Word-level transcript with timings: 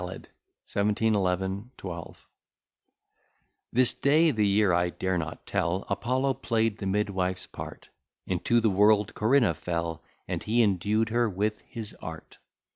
]CORINNA, 0.01 0.09
A 0.15 0.17
BALLAD 0.17 0.27
1711 0.65 1.71
12 1.77 2.27
This 3.71 3.93
day 3.93 4.31
(the 4.31 4.47
year 4.47 4.73
I 4.73 4.89
dare 4.89 5.19
not 5.19 5.45
tell) 5.45 5.85
Apollo 5.89 6.33
play'd 6.41 6.79
the 6.79 6.87
midwife's 6.87 7.45
part; 7.45 7.89
Into 8.25 8.59
the 8.59 8.71
world 8.71 9.13
Corinna 9.13 9.53
fell, 9.53 10.01
And 10.27 10.41
he 10.41 10.63
endued 10.63 11.09
her 11.09 11.29
with 11.29 11.59
his 11.67 11.93
art. 12.01 12.39